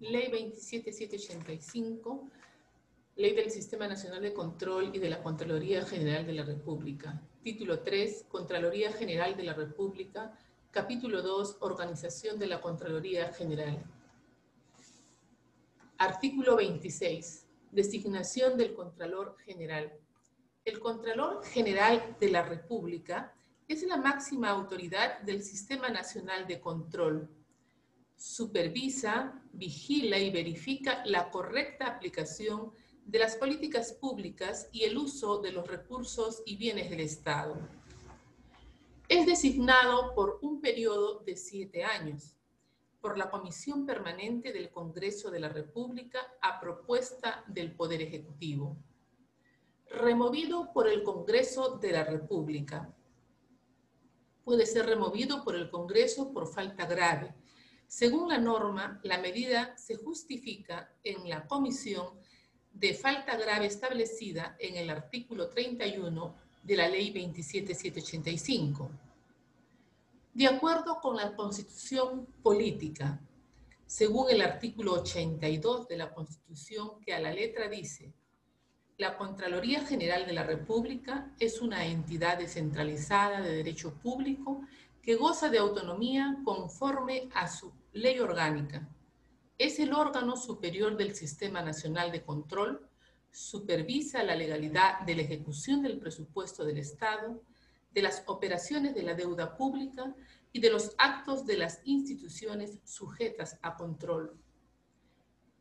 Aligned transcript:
Ley 0.00 0.30
27785, 0.30 2.30
Ley 3.16 3.34
del 3.34 3.50
Sistema 3.50 3.86
Nacional 3.86 4.22
de 4.22 4.32
Control 4.32 4.90
y 4.94 4.98
de 4.98 5.10
la 5.10 5.22
Contraloría 5.22 5.84
General 5.84 6.26
de 6.26 6.32
la 6.32 6.42
República. 6.42 7.20
Título 7.42 7.80
3, 7.80 8.24
Contraloría 8.30 8.92
General 8.92 9.36
de 9.36 9.42
la 9.42 9.52
República. 9.52 10.38
Capítulo 10.70 11.20
2, 11.20 11.58
Organización 11.60 12.38
de 12.38 12.46
la 12.46 12.62
Contraloría 12.62 13.30
General. 13.34 13.84
Artículo 15.98 16.56
26, 16.56 17.46
Designación 17.70 18.56
del 18.56 18.72
Contralor 18.72 19.36
General. 19.44 19.92
El 20.64 20.80
Contralor 20.80 21.44
General 21.44 22.16
de 22.18 22.30
la 22.30 22.42
República 22.42 23.34
es 23.68 23.82
la 23.82 23.98
máxima 23.98 24.48
autoridad 24.48 25.20
del 25.20 25.42
Sistema 25.42 25.90
Nacional 25.90 26.46
de 26.46 26.58
Control 26.58 27.28
supervisa, 28.20 29.42
vigila 29.54 30.18
y 30.18 30.30
verifica 30.30 31.02
la 31.06 31.30
correcta 31.30 31.86
aplicación 31.86 32.70
de 33.06 33.18
las 33.18 33.34
políticas 33.36 33.94
públicas 33.94 34.68
y 34.72 34.84
el 34.84 34.98
uso 34.98 35.38
de 35.38 35.52
los 35.52 35.66
recursos 35.66 36.42
y 36.44 36.56
bienes 36.56 36.90
del 36.90 37.00
Estado. 37.00 37.56
Es 39.08 39.24
designado 39.24 40.14
por 40.14 40.38
un 40.42 40.60
periodo 40.60 41.20
de 41.20 41.34
siete 41.34 41.82
años 41.82 42.36
por 43.00 43.16
la 43.16 43.30
Comisión 43.30 43.86
Permanente 43.86 44.52
del 44.52 44.70
Congreso 44.70 45.30
de 45.30 45.40
la 45.40 45.48
República 45.48 46.20
a 46.42 46.60
propuesta 46.60 47.42
del 47.48 47.74
Poder 47.74 48.02
Ejecutivo. 48.02 48.76
Removido 49.88 50.74
por 50.74 50.88
el 50.88 51.02
Congreso 51.02 51.78
de 51.78 51.92
la 51.92 52.04
República. 52.04 52.94
Puede 54.44 54.66
ser 54.66 54.84
removido 54.84 55.42
por 55.42 55.56
el 55.56 55.70
Congreso 55.70 56.34
por 56.34 56.46
falta 56.46 56.84
grave, 56.84 57.34
según 57.90 58.28
la 58.28 58.38
norma, 58.38 59.00
la 59.02 59.18
medida 59.18 59.76
se 59.76 59.96
justifica 59.96 60.94
en 61.02 61.28
la 61.28 61.48
comisión 61.48 62.06
de 62.72 62.94
falta 62.94 63.36
grave 63.36 63.66
establecida 63.66 64.54
en 64.60 64.76
el 64.76 64.90
artículo 64.90 65.48
31 65.48 66.32
de 66.62 66.76
la 66.76 66.88
Ley 66.88 67.10
27785. 67.10 68.92
De 70.34 70.46
acuerdo 70.46 71.00
con 71.00 71.16
la 71.16 71.34
Constitución 71.34 72.28
Política, 72.44 73.18
según 73.86 74.30
el 74.30 74.42
artículo 74.42 74.92
82 74.92 75.88
de 75.88 75.96
la 75.96 76.14
Constitución 76.14 77.00
que 77.04 77.12
a 77.12 77.18
la 77.18 77.32
letra 77.32 77.68
dice, 77.68 78.12
la 78.98 79.16
Contraloría 79.16 79.84
General 79.84 80.26
de 80.26 80.32
la 80.32 80.44
República 80.44 81.34
es 81.40 81.60
una 81.60 81.84
entidad 81.84 82.38
descentralizada 82.38 83.40
de 83.40 83.52
derecho 83.52 83.94
público 83.94 84.62
que 85.02 85.16
goza 85.16 85.48
de 85.48 85.58
autonomía 85.58 86.38
conforme 86.44 87.28
a 87.34 87.48
su 87.48 87.72
ley 87.92 88.18
orgánica. 88.20 88.88
Es 89.58 89.78
el 89.78 89.92
órgano 89.92 90.36
superior 90.36 90.96
del 90.96 91.14
Sistema 91.14 91.62
Nacional 91.62 92.12
de 92.12 92.22
Control, 92.22 92.88
supervisa 93.30 94.22
la 94.22 94.34
legalidad 94.34 95.00
de 95.00 95.14
la 95.14 95.22
ejecución 95.22 95.82
del 95.82 95.98
presupuesto 95.98 96.64
del 96.64 96.78
Estado, 96.78 97.42
de 97.92 98.02
las 98.02 98.22
operaciones 98.26 98.94
de 98.94 99.02
la 99.02 99.14
deuda 99.14 99.56
pública 99.56 100.14
y 100.52 100.60
de 100.60 100.70
los 100.70 100.94
actos 100.98 101.46
de 101.46 101.56
las 101.56 101.80
instituciones 101.84 102.78
sujetas 102.84 103.58
a 103.62 103.76
control. 103.76 104.36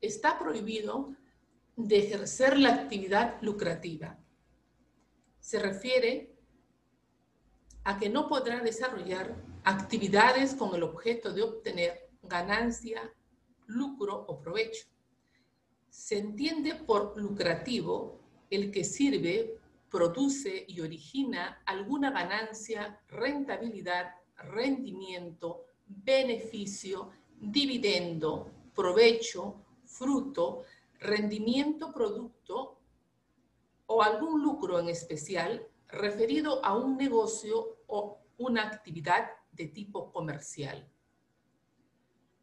Está 0.01 0.39
prohibido 0.39 1.15
de 1.75 1.99
ejercer 1.99 2.57
la 2.57 2.73
actividad 2.73 3.41
lucrativa. 3.41 4.17
Se 5.39 5.59
refiere 5.59 6.28
a 7.83 7.97
que 7.97 8.09
no 8.09 8.27
podrá 8.27 8.61
desarrollar 8.61 9.35
actividades 9.63 10.53
con 10.53 10.75
el 10.75 10.83
objeto 10.83 11.33
de 11.33 11.43
obtener 11.43 12.09
ganancia, 12.23 13.13
lucro 13.67 14.25
o 14.27 14.39
provecho. 14.39 14.87
Se 15.89 16.17
entiende 16.17 16.75
por 16.75 17.19
lucrativo 17.19 18.19
el 18.49 18.71
que 18.71 18.83
sirve, 18.83 19.59
produce 19.89 20.65
y 20.67 20.81
origina 20.81 21.61
alguna 21.65 22.11
ganancia, 22.11 23.01
rentabilidad, 23.07 24.15
rendimiento, 24.37 25.65
beneficio, 25.87 27.11
dividendo, 27.39 28.51
provecho, 28.75 29.65
fruto, 29.85 30.63
rendimiento, 30.99 31.91
producto 31.91 32.79
o 33.87 34.03
algún 34.03 34.43
lucro 34.43 34.79
en 34.79 34.89
especial 34.89 35.67
referido 35.89 36.63
a 36.63 36.75
un 36.75 36.97
negocio 36.97 37.79
o 37.87 38.21
una 38.37 38.63
actividad 38.63 39.31
de 39.51 39.67
tipo 39.67 40.11
comercial 40.11 40.89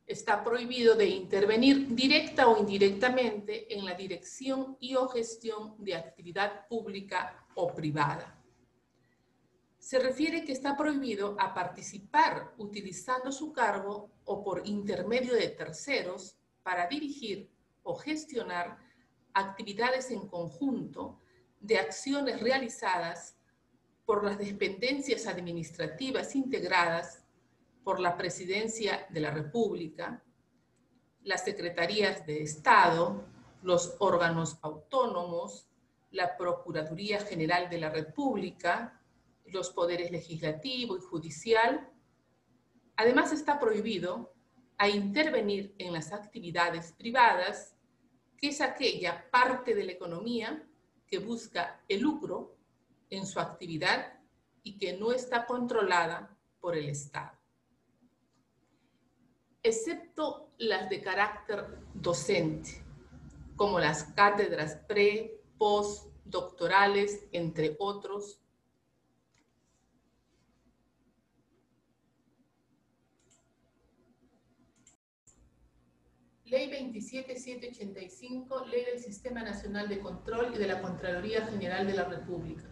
está 0.07 0.45
prohibido 0.45 0.95
de 0.95 1.09
intervenir 1.09 1.89
directa 1.95 2.49
o 2.49 2.59
indirectamente 2.59 3.75
en 3.77 3.85
la 3.85 3.95
dirección 3.95 4.77
y 4.79 4.95
o 4.95 5.09
gestión 5.09 5.75
de 5.79 5.97
actividad 5.97 6.69
pública 6.69 7.47
o 7.55 7.75
privada. 7.75 8.41
Se 9.79 9.99
refiere 9.99 10.45
que 10.45 10.53
está 10.53 10.77
prohibido 10.77 11.37
a 11.39 11.53
participar 11.53 12.55
utilizando 12.59 13.33
su 13.33 13.53
cargo 13.53 14.11
o 14.25 14.43
por 14.43 14.67
intermedio 14.67 15.35
de 15.35 15.49
terceros 15.49 16.37
para 16.63 16.87
dirigir 16.87 17.51
o 17.83 17.95
gestionar 17.97 18.79
actividades 19.33 20.11
en 20.11 20.29
conjunto 20.29 21.21
de 21.61 21.79
acciones 21.79 22.41
realizadas 22.41 23.37
por 24.05 24.25
las 24.25 24.39
dependencias 24.39 25.27
administrativas 25.27 26.37
integradas 26.37 27.25
por 27.83 28.01
la 28.01 28.17
Presidencia 28.17 29.07
de 29.11 29.21
la 29.21 29.31
República, 29.31 30.23
las 31.23 31.45
Secretarías 31.45 32.25
de 32.25 32.43
Estado, 32.43 33.25
los 33.63 33.97
órganos 33.99 34.59
autónomos, 34.63 35.69
la 36.13 36.37
Procuraduría 36.37 37.21
General 37.21 37.69
de 37.69 37.79
la 37.79 37.91
República, 37.91 39.01
los 39.47 39.71
poderes 39.71 40.11
legislativo 40.11 40.97
y 40.97 41.01
judicial. 41.01 41.91
Además 42.97 43.33
está 43.33 43.59
prohibido 43.59 44.33
a 44.79 44.89
intervenir 44.89 45.75
en 45.79 45.93
las 45.93 46.13
actividades 46.13 46.93
privadas, 46.93 47.77
que 48.37 48.49
es 48.49 48.61
aquella 48.61 49.29
parte 49.31 49.75
de 49.75 49.85
la 49.85 49.93
economía 49.93 50.65
que 51.07 51.19
busca 51.19 51.81
el 51.89 52.01
lucro 52.01 52.57
en 53.11 53.27
su 53.27 53.41
actividad 53.41 54.21
y 54.63 54.79
que 54.79 54.95
no 54.95 55.13
está 55.13 55.47
controlada 55.47 56.37
por 56.61 56.77
el 56.77 56.89
Estado 56.89 57.37
excepto 59.67 60.53
las 60.59 60.89
de 60.89 61.01
carácter 61.01 61.67
docente, 61.93 62.85
como 63.57 63.81
las 63.81 64.05
cátedras 64.05 64.77
pre, 64.87 65.43
post, 65.59 66.07
doctorales, 66.25 67.25
entre 67.33 67.77
otros. 67.81 68.41
Ley 76.47 76.69
27785, 76.69 78.67
Ley 78.67 78.85
del 78.85 79.01
Sistema 79.01 79.43
Nacional 79.43 79.89
de 79.89 79.99
Control 79.99 80.53
y 80.55 80.59
de 80.59 80.69
la 80.69 80.81
Contraloría 80.81 81.45
General 81.45 81.85
de 81.85 81.95
la 81.95 82.05
República. 82.05 82.63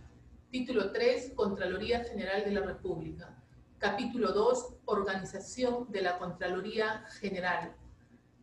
Título 0.52 0.92
3, 0.92 1.32
Contraloría 1.34 2.04
General 2.04 2.44
de 2.44 2.52
la 2.52 2.60
República. 2.60 3.36
Capítulo 3.78 4.30
2, 4.30 4.76
Organización 4.84 5.90
de 5.90 6.02
la 6.02 6.18
Contraloría 6.18 7.04
General. 7.18 7.74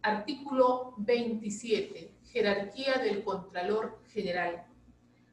Artículo 0.02 0.96
27, 0.97 2.14
Jerarquía 2.25 2.97
del 2.97 3.24
Contralor 3.24 4.02
General. 4.09 4.66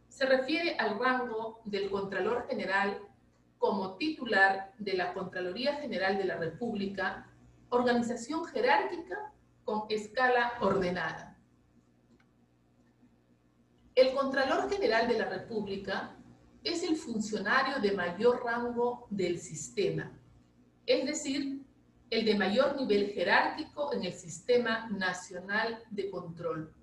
Se 0.08 0.26
refiere 0.26 0.76
al 0.76 0.96
rango 1.00 1.60
del 1.64 1.90
Contralor 1.90 2.46
General 2.46 3.00
como 3.58 3.96
titular 3.96 4.72
de 4.78 4.92
la 4.92 5.12
Contraloría 5.12 5.74
General 5.80 6.16
de 6.16 6.24
la 6.24 6.36
República, 6.36 7.26
organización 7.70 8.44
jerárquica 8.44 9.32
con 9.68 9.84
escala 9.90 10.54
ordenada. 10.62 11.38
El 13.94 14.14
Contralor 14.14 14.70
General 14.70 15.06
de 15.06 15.18
la 15.18 15.26
República 15.26 16.16
es 16.64 16.82
el 16.84 16.96
funcionario 16.96 17.78
de 17.78 17.92
mayor 17.92 18.42
rango 18.42 19.06
del 19.10 19.38
sistema, 19.38 20.10
es 20.86 21.04
decir, 21.04 21.66
el 22.08 22.24
de 22.24 22.34
mayor 22.34 22.76
nivel 22.76 23.10
jerárquico 23.10 23.92
en 23.92 24.04
el 24.04 24.14
sistema 24.14 24.88
nacional 24.88 25.84
de 25.90 26.10
control. 26.10 26.74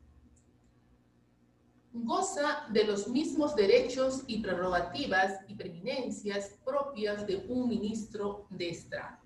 Goza 1.91 2.67
de 2.69 2.83
los 2.83 3.07
mismos 3.07 3.55
derechos 3.55 4.25
y 4.27 4.43
prerrogativas 4.43 5.39
y 5.47 5.55
preeminencias 5.55 6.59
propias 6.63 7.25
de 7.25 7.47
un 7.49 7.67
ministro 7.67 8.45
de 8.51 8.69
Estado. 8.69 9.17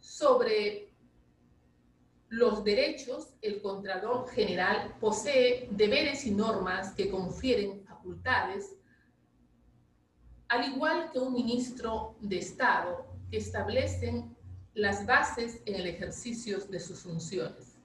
Sobre 0.00 0.91
los 2.32 2.64
derechos, 2.64 3.34
el 3.42 3.60
Contralor 3.60 4.26
General 4.30 4.96
posee 4.98 5.68
deberes 5.70 6.24
y 6.24 6.30
normas 6.30 6.94
que 6.94 7.10
confieren 7.10 7.84
facultades 7.84 8.74
al 10.48 10.66
igual 10.66 11.10
que 11.12 11.18
un 11.18 11.34
ministro 11.34 12.16
de 12.20 12.38
Estado, 12.38 13.06
que 13.30 13.36
establecen 13.36 14.34
las 14.72 15.04
bases 15.04 15.60
en 15.66 15.74
el 15.74 15.86
ejercicio 15.86 16.58
de 16.58 16.80
sus 16.80 17.00
funciones. 17.00 17.78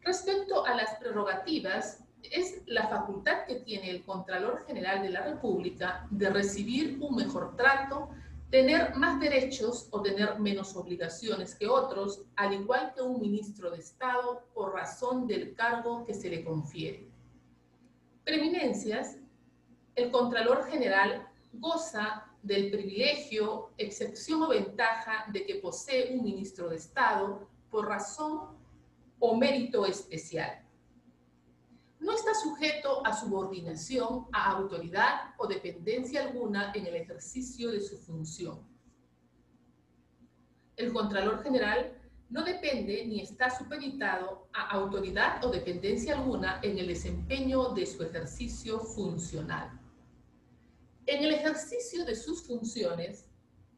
Respecto 0.00 0.66
a 0.66 0.74
las 0.74 0.96
prerrogativas, 0.96 2.02
es 2.22 2.62
la 2.66 2.88
facultad 2.88 3.46
que 3.46 3.60
tiene 3.60 3.90
el 3.90 4.04
Contralor 4.04 4.66
General 4.66 5.02
de 5.02 5.10
la 5.10 5.22
República 5.22 6.04
de 6.10 6.30
recibir 6.30 6.98
un 7.00 7.14
mejor 7.14 7.54
trato, 7.54 8.10
tener 8.54 8.94
más 8.94 9.18
derechos 9.18 9.88
o 9.90 10.00
tener 10.00 10.38
menos 10.38 10.76
obligaciones 10.76 11.56
que 11.56 11.66
otros, 11.66 12.22
al 12.36 12.54
igual 12.54 12.92
que 12.94 13.02
un 13.02 13.20
ministro 13.20 13.68
de 13.72 13.78
Estado 13.78 14.46
por 14.54 14.72
razón 14.72 15.26
del 15.26 15.56
cargo 15.56 16.04
que 16.04 16.14
se 16.14 16.30
le 16.30 16.44
confiere. 16.44 17.10
Preeminencias, 18.22 19.16
el 19.96 20.12
Contralor 20.12 20.70
General 20.70 21.28
goza 21.52 22.26
del 22.44 22.70
privilegio, 22.70 23.70
excepción 23.76 24.44
o 24.44 24.50
ventaja 24.50 25.24
de 25.32 25.44
que 25.44 25.56
posee 25.56 26.16
un 26.16 26.22
ministro 26.22 26.68
de 26.68 26.76
Estado 26.76 27.48
por 27.72 27.88
razón 27.88 28.56
o 29.18 29.36
mérito 29.36 29.84
especial 29.84 30.63
no 32.04 32.12
está 32.12 32.34
sujeto 32.34 33.04
a 33.06 33.14
subordinación 33.14 34.26
a 34.30 34.50
autoridad 34.50 35.34
o 35.38 35.46
dependencia 35.46 36.22
alguna 36.22 36.70
en 36.74 36.86
el 36.86 36.96
ejercicio 36.96 37.70
de 37.70 37.80
su 37.80 37.96
función. 37.96 38.60
El 40.76 40.92
Contralor 40.92 41.42
General 41.42 41.98
no 42.28 42.44
depende 42.44 43.06
ni 43.06 43.22
está 43.22 43.48
supeditado 43.48 44.48
a 44.52 44.72
autoridad 44.72 45.42
o 45.44 45.50
dependencia 45.50 46.14
alguna 46.14 46.60
en 46.62 46.78
el 46.78 46.88
desempeño 46.88 47.70
de 47.70 47.86
su 47.86 48.02
ejercicio 48.02 48.80
funcional. 48.80 49.70
En 51.06 51.24
el 51.24 51.32
ejercicio 51.32 52.04
de 52.04 52.16
sus 52.16 52.46
funciones, 52.46 53.30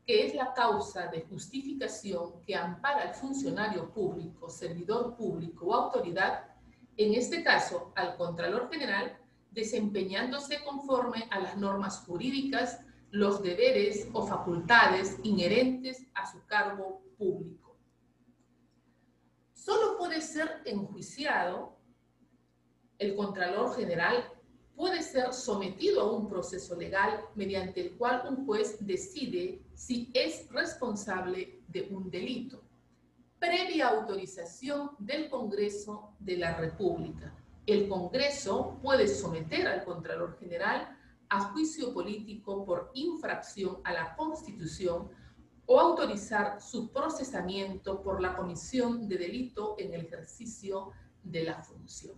que 0.04 0.26
es 0.26 0.34
la 0.34 0.52
causa 0.52 1.06
de 1.08 1.22
justificación 1.22 2.42
que 2.44 2.56
ampara 2.56 3.02
al 3.02 3.14
funcionario 3.14 3.92
público, 3.92 4.48
servidor 4.48 5.16
público 5.16 5.66
o 5.66 5.74
autoridad, 5.74 6.55
en 6.96 7.14
este 7.14 7.42
caso 7.42 7.92
al 7.94 8.16
Contralor 8.16 8.70
General, 8.70 9.18
desempeñándose 9.50 10.62
conforme 10.64 11.28
a 11.30 11.40
las 11.40 11.56
normas 11.56 12.00
jurídicas, 12.06 12.80
los 13.10 13.42
deberes 13.42 14.08
o 14.12 14.26
facultades 14.26 15.18
inherentes 15.22 16.06
a 16.14 16.30
su 16.30 16.44
cargo 16.46 17.02
público. 17.16 17.76
Solo 19.52 19.96
puede 19.96 20.20
ser 20.20 20.62
enjuiciado 20.64 21.76
el 22.98 23.14
Contralor 23.14 23.76
General 23.76 24.32
puede 24.74 25.02
ser 25.02 25.32
sometido 25.32 26.02
a 26.02 26.12
un 26.12 26.28
proceso 26.28 26.76
legal 26.76 27.20
mediante 27.34 27.80
el 27.80 27.96
cual 27.96 28.22
un 28.28 28.46
juez 28.46 28.76
decide 28.80 29.62
si 29.74 30.10
es 30.14 30.48
responsable 30.50 31.60
de 31.68 31.88
un 31.90 32.10
delito 32.10 32.65
previa 33.46 33.88
autorización 33.88 34.90
del 34.98 35.30
Congreso 35.30 36.14
de 36.18 36.36
la 36.36 36.56
República. 36.56 37.32
El 37.64 37.88
Congreso 37.88 38.76
puede 38.82 39.06
someter 39.06 39.68
al 39.68 39.84
Contralor 39.84 40.36
General 40.38 40.98
a 41.28 41.40
juicio 41.52 41.94
político 41.94 42.64
por 42.64 42.90
infracción 42.94 43.78
a 43.84 43.92
la 43.92 44.16
Constitución 44.16 45.08
o 45.66 45.78
autorizar 45.78 46.60
su 46.60 46.90
procesamiento 46.92 48.02
por 48.02 48.20
la 48.20 48.36
comisión 48.36 49.08
de 49.08 49.16
delito 49.16 49.76
en 49.78 49.94
el 49.94 50.06
ejercicio 50.06 50.90
de 51.22 51.44
la 51.44 51.62
función. 51.62 52.16